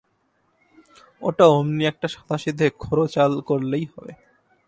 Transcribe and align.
ওটা 1.21 1.45
অমনি 1.49 1.83
একটা 1.85 2.07
সাদাসিধে 2.07 2.65
খোড়ো 2.81 3.05
চাল 3.07 3.31
করলেই 3.41 3.85
হবে। 3.93 4.13